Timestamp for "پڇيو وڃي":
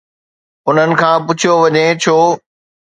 1.25-1.85